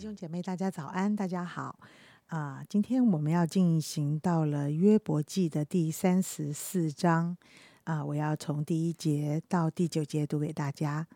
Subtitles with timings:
[0.00, 1.78] 弟兄姐妹，大家早安，大家好。
[2.28, 7.36] 啊，今天我们要进行到了约伯记的第三十四章。
[7.84, 11.06] 啊，我要从第一节到第九节读给大家。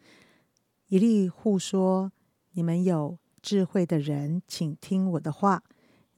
[0.88, 2.12] 以利户说
[2.52, 5.60] ：“你们有智慧的人，请听我的话；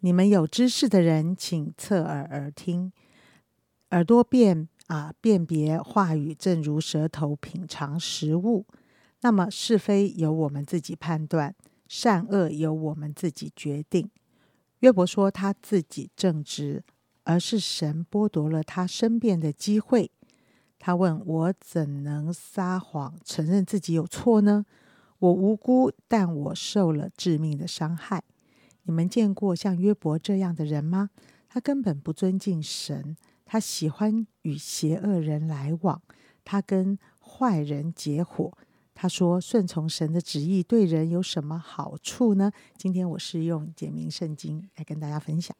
[0.00, 2.92] 你们有知识的人，请侧耳而听。
[3.90, 8.66] 耳朵辨啊，辨别话语，正如舌头品尝食物。
[9.20, 11.54] 那么是非由我们自己判断，
[11.88, 14.10] 善恶由我们自己决定。”
[14.80, 16.84] 约伯说他自己正直，
[17.24, 20.10] 而是神剥夺了他申辩的机会。
[20.78, 24.66] 他问我怎能撒谎，承认自己有错呢？
[25.18, 28.22] 我无辜，但我受了致命的伤害。
[28.82, 31.10] 你们见过像约伯这样的人吗？
[31.48, 36.02] 他根本不尊敬神，他喜欢与邪恶人来往，
[36.44, 38.52] 他跟坏人结伙。
[38.98, 45.54] 他说：“顺从神的旨意对人有什么好处呢？”今天我是用简明圣经来跟大家分享。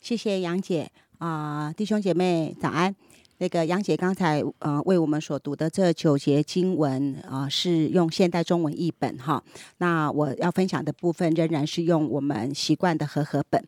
[0.00, 2.94] 谢谢杨姐啊，弟兄姐妹早安。
[3.38, 9.42] 那个杨姐刚才呃为我们所读的这九节经文啊，是用现代中文译本哈。
[9.78, 13.60] 那我要分享的部分仍然是用我们习惯的和合本。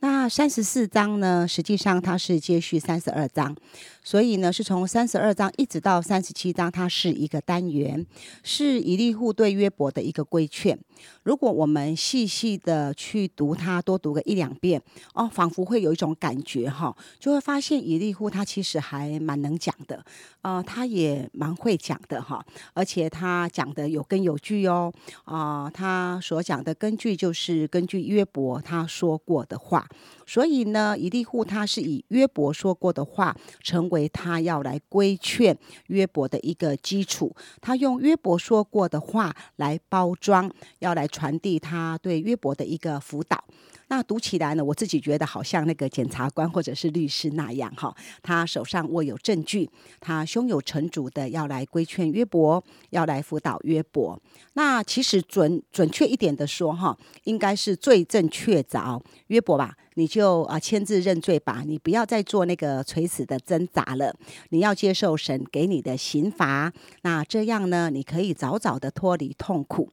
[0.00, 3.54] 那三十四章呢，实际上它是接续三十二章，
[4.02, 8.06] 所以呢是从三十二章一直到三十七章，它是一个单元，
[8.42, 10.78] 是以利户对约伯的一个规劝。
[11.22, 14.80] 如果我们细细的去读它，多读个一两遍
[15.14, 20.04] 哦，仿佛会有一种感觉哈，就会发现以利户他其实还蛮能讲的，
[20.42, 22.44] 呃，他也蛮会讲的哈，
[22.74, 24.92] 而且他讲的有根有据哦，
[25.24, 29.88] 啊，他所讲的根据就是根据约伯他说过的话，
[30.30, 35.58] 所以呢，以利户他是以约伯说过的话成为他要来规劝
[35.88, 40.48] 约伯的一个基础，他用约伯说过的话来包装，
[40.78, 43.42] 要来传递他对约伯的一个辅导。
[43.88, 47.92] 那读起来呢，我自己觉得好像那个检察官或者是律师那样哈，
[48.22, 54.16] 他手上握有证据，他胸有成竹的要来规劝约伯，要来辅导约伯。
[54.52, 64.14] 那其实准准确一点的说哈，应该是罪证确凿，约伯吧，你就啊签字认罪吧，你不要再做那个垂死的挣扎了，
[64.50, 66.72] 你要接受神给你的刑罚。
[67.02, 69.90] 那这样呢，你可以早早的脱离痛苦。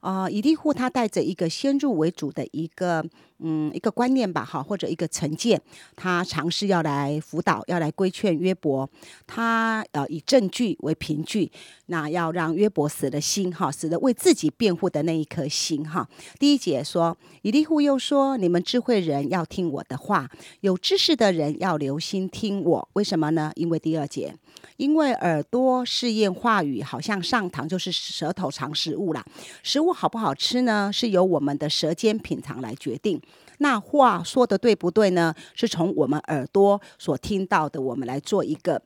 [0.00, 3.04] 啊，以利户他带着一个先入为主的一个
[3.42, 5.60] 嗯一个观念吧，哈，或者一个成见，
[5.96, 8.88] 他尝试要来辅导，要来规劝约伯，
[9.26, 11.50] 他呃以证据为凭据，
[11.86, 16.08] 那要让约伯死了心，哈，死了为自己辩护的那一颗心，哈。
[16.38, 20.30] 第一节说，以利户又说，你们智慧人要听我的话，
[20.60, 23.52] 有知识的人要留心听我，为什么呢？
[23.56, 24.34] 因为第二节。
[24.76, 29.22] 因为耳朵试验话语，好像上膛，就是舌头尝食物啦。
[29.62, 30.90] 食物好不好吃呢？
[30.92, 33.20] 是由我们的舌尖品尝来决定。
[33.62, 35.34] 那话说的对不对呢？
[35.54, 38.80] 是从我们耳朵所听到的，我们来做一个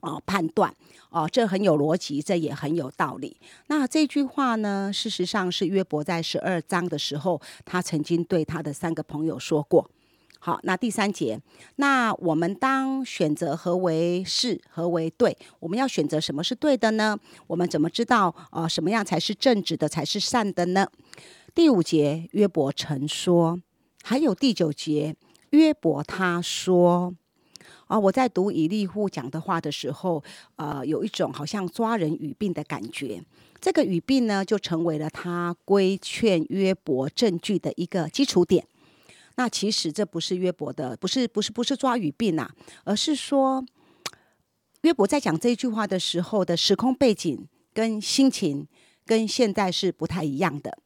[0.00, 0.72] 哦判断
[1.10, 3.36] 哦，这很有逻辑，这也很有道理。
[3.66, 9.90] 那这句话呢，事实上是约伯在十二章的时候，他曾经对他的三个朋友说过。
[10.38, 11.40] 好，那第三节，
[11.76, 15.36] 那我们当选择何为是，何为对？
[15.58, 17.18] 我们要选择什么是对的呢？
[17.48, 18.68] 我们怎么知道啊？
[18.68, 20.86] 什么样才是正直的，才是善的呢？
[21.52, 23.58] 第五节，约伯曾说，
[24.08, 25.16] 还有第九节，
[25.50, 27.12] 约伯他说，
[27.88, 30.22] 啊，我在读以利户讲的话的时候，
[30.54, 33.20] 呃，有一种好像抓人语病的感觉。
[33.60, 38.68] 这个语病呢，就成为了他规劝约伯证据的一个基础点。
[39.34, 42.48] 那其实这不是约伯的，不是不是不是抓语病呐，
[42.84, 43.66] 而是说
[44.82, 48.68] 约伯在讲这句话的时候的时空背景跟心情
[49.04, 50.78] 跟现在是不太一样的。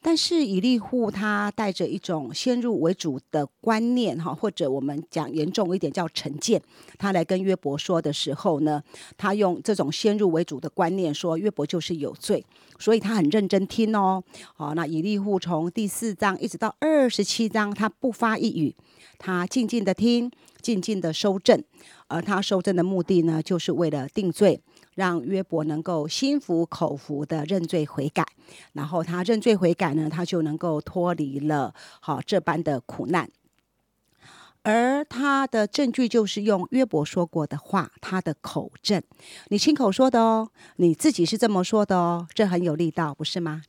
[0.00, 6.62] 但是以利户他带着一种先入为主的观念哈，或者我们讲严重一点叫成见，
[6.98, 8.82] 他来跟约伯说的时候呢，
[9.16, 12.44] 他用这种先入为主的观念说约伯就是有罪，
[12.78, 14.22] 所以他很认真听哦。
[14.54, 18.74] 好，那以利户从第四章一直到二十七章，他不发一语，
[19.18, 20.30] 他静静的听，
[20.62, 21.62] 静静的收证，
[22.06, 24.60] 而他收证的目的呢，就是为了定罪。
[24.98, 28.26] 让约伯能够心服口服的认罪悔改，
[28.72, 33.30] 然后他认罪悔改呢，他就能够脱离了好这般的苦难。
[34.64, 39.00] 而他的证据就是用约伯说过的话，他的口证，
[39.50, 43.62] 你亲口说的哦，你自己是这么说的哦，这很有力道，不是吗？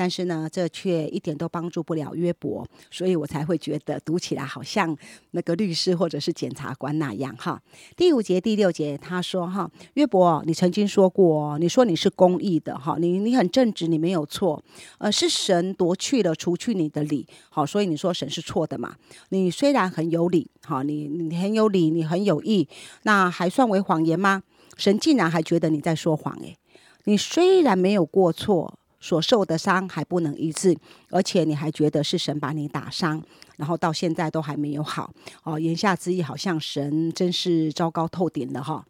[0.00, 4.96] 但是呢，这却一点都帮助不了约伯，所以我才会觉得读起来好像
[5.32, 7.60] 那个律师或者是检察官那样哈。
[7.98, 14.64] 第五节、第六节他说哈，约伯，你曾经说过，你说你是公义的哈，你你很正直，你没有错，
[14.96, 18.96] 呃，是神夺去了除去你的理，好，所以你说神是错的嘛？
[19.28, 22.66] 你虽然很有理，哈，你你很有理，你很有义，
[23.02, 24.42] 那还算为谎言吗？
[24.78, 26.56] 神竟然还觉得你在说谎诶，
[27.04, 28.78] 你虽然没有过错。
[29.00, 30.76] 所受的伤还不能医治，
[31.08, 33.22] 而且你还觉得是神把你打伤，
[33.56, 35.10] 然后到现在都还没有好
[35.42, 35.58] 哦。
[35.58, 38.84] 言下之意，好像神真是糟糕透顶了哈。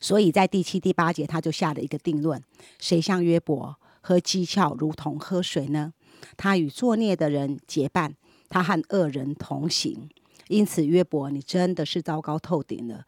[0.00, 2.42] 所以在第七、第八节，他就下了一个定论：
[2.80, 5.92] 谁像约伯喝讥诮如同喝水呢？
[6.36, 8.16] 他与作孽的人结伴，
[8.48, 10.08] 他和恶人同行。
[10.48, 13.04] 因此，约伯，你真的是糟糕透顶了。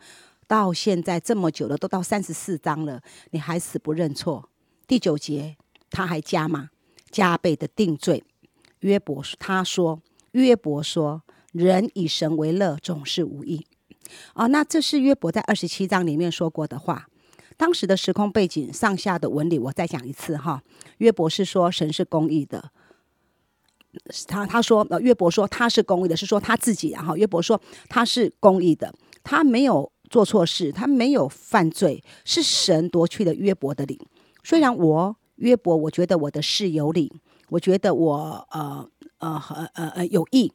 [0.46, 4.48] 到现在这么久了，都到三十四章了，你还死不认错。
[4.86, 5.56] 第九节。
[5.90, 6.70] 他还加码，
[7.10, 8.24] 加倍的定罪。
[8.80, 10.00] 约伯他说
[10.32, 11.22] ：“约伯说，
[11.52, 13.66] 人以神为乐，总是无益。”
[14.32, 17.08] 啊，那这是约伯在二十七章里面说过的话。
[17.56, 20.62] 当时的时空背景，上下的文理，我再讲一次哈。
[20.98, 22.70] 约伯是说神是公义的。
[24.26, 26.88] 他他说，呃，约伯说他是公义的，是说他自己。
[26.90, 33.98] 然后约伯说他是公义的，他没有做错事，他没有犯罪，是神夺去了约伯的灵。
[34.42, 35.16] 虽然我。
[35.40, 37.12] 约伯，我觉得我的事有理，
[37.48, 38.88] 我觉得我呃
[39.18, 39.42] 呃
[39.74, 40.52] 呃呃有义，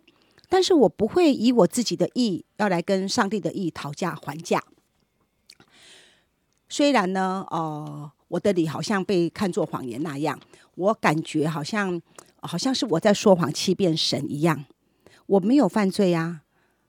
[0.47, 4.63] 但是我不会以我自己的义要来跟上帝的意讨价还价。
[6.69, 10.39] 虽然呢，呃，我的理好像被看作谎言那样，
[10.75, 12.01] 我感觉好像
[12.41, 14.65] 好像是我在说谎欺骗神一样。
[15.27, 16.41] 我没有犯罪呀，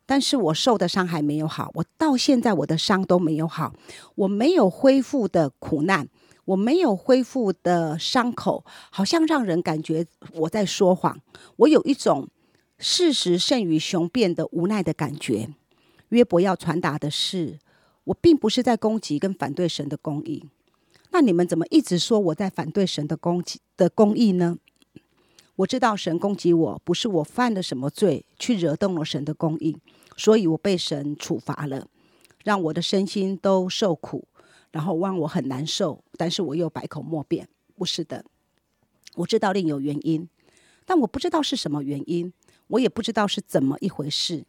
[0.05, 3.73] 但是我受的伤还没有好，我到现在我的伤都没有好，
[4.17, 6.09] 我没有恢复的苦难。
[6.47, 11.21] 我没有恢复的伤口，好像让人感觉我在说谎。
[11.57, 12.29] 我有一种
[12.79, 15.49] 事实胜于雄辩的无奈的感觉。
[16.11, 17.59] 约伯要传达的是，
[18.05, 20.45] 我并不是在攻击跟反对神的公义。
[21.11, 24.59] 那你们怎么一直说我在反对神的攻击的公义呢？
[25.57, 29.77] 我知道神攻击我不是我犯了什么罪去惹动了神的公义，
[30.17, 31.89] 所以我被神处罚了，
[32.45, 34.29] 让我的身心都受苦。
[34.77, 37.49] 然后让我很难受，但是我又百口莫辩。
[37.75, 38.23] 不是的，
[39.15, 40.29] 我知道另有原因，
[40.85, 42.31] 但我不知道是什么原因，
[42.67, 44.45] 我也不知道是怎么一回事。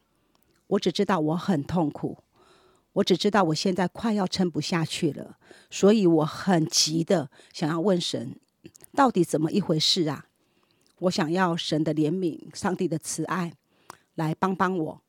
[0.66, 2.18] 我只知道我很痛苦，
[2.92, 5.38] 我只知道我现在快要撑不下去了，
[5.70, 8.38] 所以我很急的想要问神，
[8.92, 10.26] 到底怎么一回事啊？
[10.98, 13.54] 我想要神的怜悯，上帝的慈爱
[14.16, 15.00] 来帮帮我。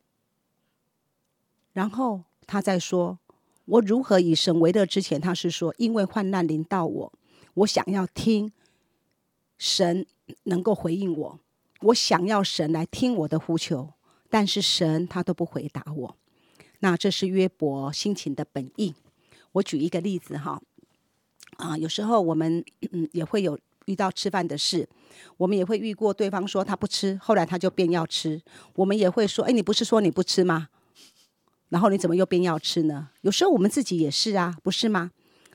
[1.74, 3.20] 然后他再说。
[3.70, 4.86] 我如何以神为乐？
[4.86, 7.14] 之前他是说，因为患难临到我，
[7.54, 8.52] 我想要听
[9.58, 10.08] 神
[10.44, 11.40] 能够回应我，
[11.82, 13.94] 我想要神来听我的呼求，
[14.30, 16.16] 但是神他都不回答我。
[16.80, 18.96] 那这是约伯心情的本意。
[19.52, 20.62] 我举一个例子哈，
[21.58, 24.90] 啊，有时候我们嗯也会有遇到吃饭的事，
[25.38, 28.42] 我们也会遇过对方说他不吃，后来他就变要吃，
[28.74, 30.70] 我们也会说，哎，你不是说你不吃吗？
[31.70, 33.10] 然后你怎么又变要吃呢？
[33.22, 35.12] 有时候我们自己也是啊，不是吗？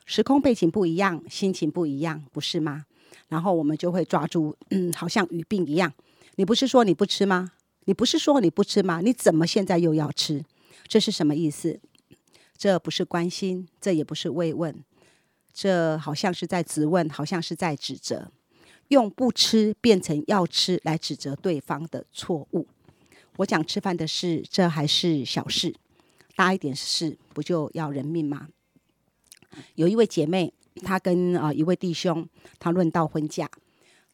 [0.07, 2.85] 时空背景不一样，心情不一样，不是吗？
[3.29, 5.93] 然后我们就会抓住，嗯，好像语病一样。
[6.37, 7.53] 你不是说你不吃吗？
[7.87, 9.01] 你不是说你不吃吗？
[9.01, 10.45] 你怎么现在又要吃？
[10.87, 11.81] 这是什么意思？
[12.57, 14.85] 这不是关心，这也不是慰问，
[15.53, 18.31] 这好像是在质问，好像是在指责，
[18.89, 22.69] 用不吃变成要吃来指责对方的错误。
[23.39, 25.75] 我讲吃饭的事，这还是小事。
[26.37, 28.49] 大一点事不就要人命吗？
[29.77, 33.49] 有一位姐妹，她跟啊一位弟兄，他论到婚嫁。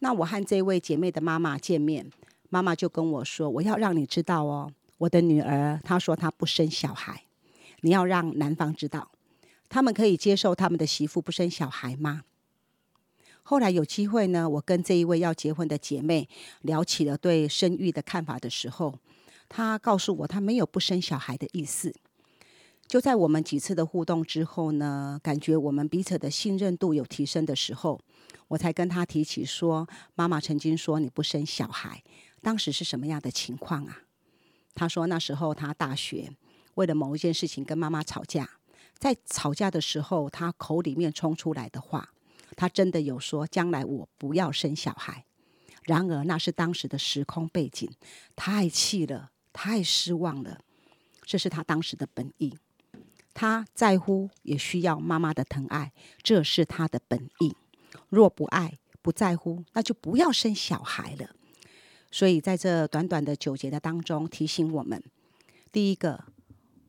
[0.00, 2.11] 那我和这位姐妹的妈妈见面，
[2.50, 7.25] 妈妈就跟我说：“我要让你知道哦，我的女儿，她说她不生小孩，
[7.81, 9.11] 你要让男方知道，
[9.69, 12.25] 他们可以接受他们的媳妇不生小孩吗？”
[13.43, 16.29] 后来有机会呢，我跟这一位要结婚的姐妹
[16.61, 18.99] 聊起了对生育的看法的时候，
[19.49, 21.95] 她告诉我，她没有不生小孩的意思。
[22.90, 28.00] 就在我们几次的互动之后呢，感觉我们彼此的信任度有提升的时候，
[28.49, 32.02] 我才跟他提起说：“妈妈曾经说你不生小孩，
[32.42, 34.00] 当时是什么样的情况啊？”
[34.75, 36.32] 他说那时候他大学
[36.75, 38.59] 为了某一件事情跟妈妈吵架，
[38.99, 42.12] 在吵架的时候，他口里面冲出来的话，
[42.56, 45.25] 他真的有说将来我不要生小孩。
[45.85, 47.88] 然而那是当时的时空背景，
[48.35, 50.62] 太气了，太失望了，
[51.23, 52.59] 这是他当时的本意。
[53.32, 57.56] 他在乎，也需要妈妈的疼爱，这是他的本意。
[58.08, 61.30] 若不爱，不在乎，那就不要生小孩了。
[62.10, 65.02] 所以在这短短的九节的当中，提醒我们：
[65.70, 66.25] 第一个，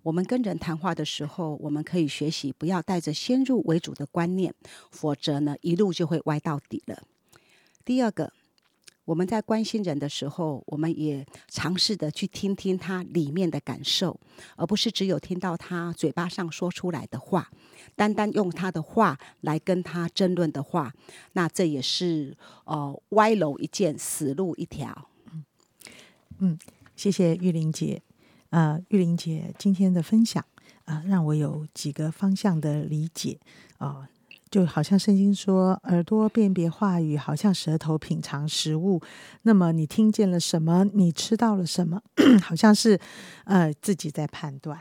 [0.02, 4.54] 我们跟人谈话的时候，我们可以学习不要带着先入为主的观念，
[4.90, 7.04] 否则呢，一路就会歪到底了。
[7.86, 8.34] 第二个，
[9.12, 14.18] 我们在关心人的时候，我们也尝试的去听听他里面的感受，
[14.56, 17.52] 而不是只有听到他嘴巴上说出来的话，
[17.94, 20.94] 单单用他的话来跟他争论的话，
[21.34, 25.10] 那这也是呃歪楼一件，死路一条。
[26.40, 26.58] 嗯
[26.96, 28.02] 谢谢玉玲姐，
[28.52, 30.42] 呃，玉玲姐今天的分享
[30.86, 33.38] 啊、让我有几个方向的理解
[33.78, 34.08] 啊、
[34.52, 39.02] 就好像圣经说，耳朵辨别话语，好像舌头品尝食物。
[39.44, 40.84] 那么你听见了什么？
[40.94, 42.02] 你吃到了什么？
[42.44, 43.00] 好像是
[43.46, 44.78] 呃自己在判断，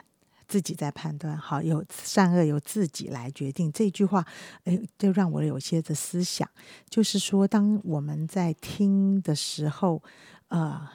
[0.48, 1.38] 自己在判断。
[1.38, 3.70] 好，有善恶由自己来决定。
[3.70, 4.26] 这句话，
[4.64, 6.48] 哎，就让我有些的思想，
[6.88, 10.02] 就是说，当我们在听的时候，
[10.48, 10.88] 呃。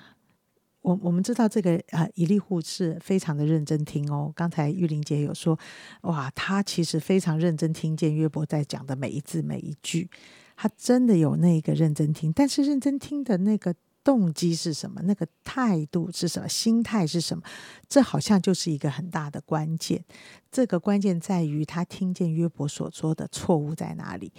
[0.86, 4.32] 我我们知道这个呃，以利户是非常的认真听哦。
[4.36, 5.58] 刚才玉玲姐有说，
[6.02, 10.08] 哇，他其实非常认真听见约伯在讲的每一字每一句，
[10.56, 12.32] 他真的有那个认真听。
[12.32, 13.74] 但是认真听的那个
[14.04, 15.02] 动机是什么？
[15.06, 16.48] 那个态度是什么？
[16.48, 17.44] 心态是什么？
[17.90, 20.06] 这好像就是一个很大的关键。
[20.52, 24.32] 这个关键在于他听见约伯所说的错误在哪里。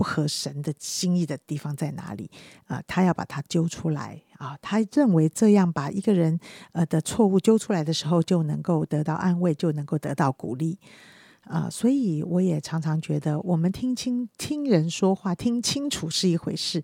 [0.00, 2.30] 不合神的心意的地方在哪里？
[2.64, 4.56] 啊、他要把它揪出来啊！
[4.62, 6.40] 他认为这样把一个人
[6.72, 10.78] 呃的错误揪出来的时候，就能够得到安慰，就能够得到鼓励
[11.42, 16.82] 啊、所以我也常常觉得，我们听清听人说话，听清楚是一回事，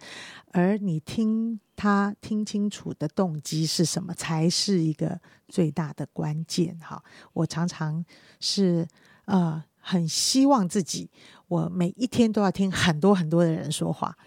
[0.52, 5.18] 而你听他听清楚的动机是什么，才是一个
[5.49, 6.78] 最大的关键。
[6.80, 8.04] 哈，我常常
[8.40, 8.87] 是
[9.25, 11.08] 呃很希望自己。
[11.46, 14.18] 我每一天都要听很多很多的人说话，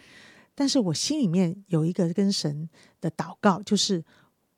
[0.55, 2.69] 但是我心里面有一个跟神
[3.01, 4.01] 的祷告，就是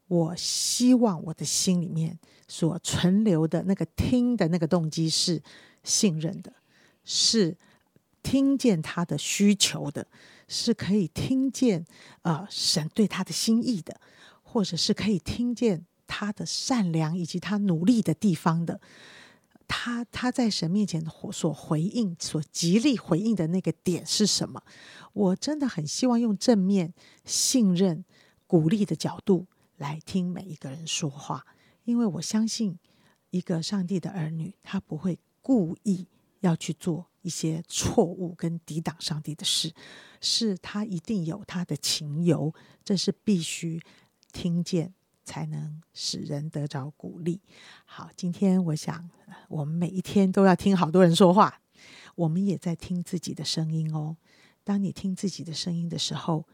[0.07, 5.41] 我希望我的心里面所存留的那个听的那个动机是
[5.83, 6.53] 信任的，
[7.03, 7.57] 是
[8.21, 10.05] 听见他的需求的，
[10.47, 11.83] 是可以听见
[12.21, 13.99] 呃神对他的心意的，
[14.43, 18.79] 或者是可以听见他的善良以及他努力的地方的。
[19.73, 21.01] 他他在神面前
[21.31, 24.61] 所回应、所极力回应的那个点是什么？
[25.13, 28.03] 我真的很希望用正面、信任、
[28.45, 29.47] 鼓励的角度
[29.77, 31.45] 来听每一个人说话，
[31.85, 32.77] 因为我相信
[33.29, 36.05] 一个上帝的儿女，他不会故意
[36.41, 39.73] 要去做一些错误跟抵挡上帝的事，
[40.19, 43.81] 是他一定有他的情由，这是必须
[44.33, 44.93] 听见。
[45.23, 47.41] 才能使人得着鼓励。
[47.85, 49.09] 好，今天我想，
[49.47, 51.61] 我们每一天都要听好多人说话，
[52.15, 54.17] 我们也在听自己的声音哦。
[54.63, 56.47] 当你听自己的声音的时候，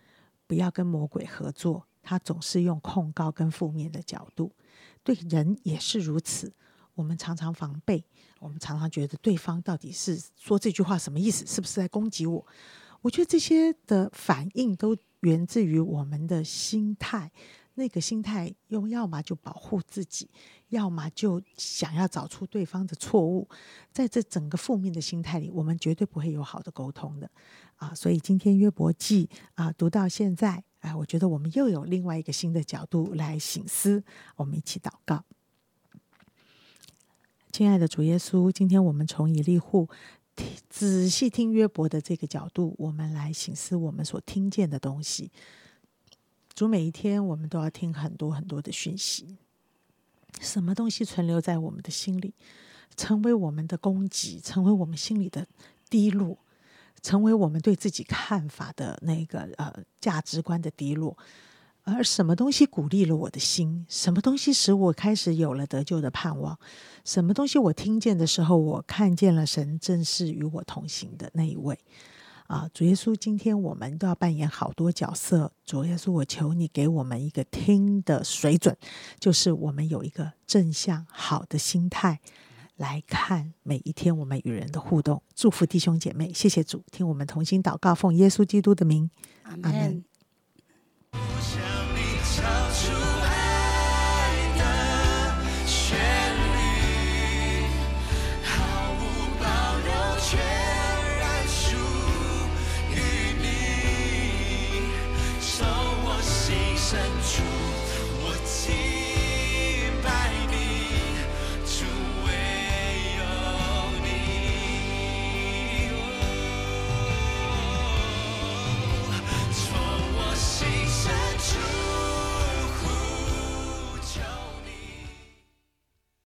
[0.45, 4.53] 不要跟魔鬼合作，他总是用控告跟负面的角度，
[5.03, 6.53] 对人也是如此。
[6.95, 8.03] 我们常常防备，
[8.39, 12.47] 我们常常觉得对方到底是说这句话什么意思，是不是在攻击我？
[13.01, 17.31] 我觉得这些的反应都源自于我们的心态。
[17.77, 20.27] 那个心态，又要么就保护自己，
[20.69, 23.47] 要么就想要找出对方的错误。
[23.91, 27.29] 在这整个负面的心态里，我们绝对不会有好的沟通的
[27.75, 27.93] 啊！
[27.93, 34.03] 所以今天约伯记啊读到现在，哎，我觉得我们又有另外一个新的角度来醒思。
[34.37, 35.23] 我们一起祷告，
[37.51, 39.87] 亲爱的主耶稣，今天我们从以利户
[40.67, 45.31] 仔细听约伯的这个角度，我们来醒思我们所听见的东西。
[46.57, 49.37] 主，每一天我们都要听很多很多的讯息，
[50.41, 52.33] 什么东西存留在我们的心里，
[52.95, 55.45] 成为我们的攻击，成为我们心里的
[55.87, 56.39] 低落，
[57.03, 59.71] 成为我们对自己看法的那个呃
[60.01, 61.15] 价值观的低落。
[61.83, 63.85] 而什么东西鼓励了我的心？
[63.87, 66.57] 什么东西使我开始有了得救的盼望？
[67.05, 71.77] 什么东西我听见的时候，我看见了神正是与我同行的那一位？
[72.47, 75.51] 啊，主耶稣，今天我们都要扮演好多角色。
[75.65, 78.75] 主耶稣，我求你给我们一个听的水准，
[79.19, 82.21] 就是我们有一个正向好的心态
[82.77, 85.21] 来看每一天我们与人的互动。
[85.35, 89.09] 祝福弟兄姐妹，谢谢主，听我们同心祷告，奉耶稣基督的名，
[89.43, 90.05] 阿门。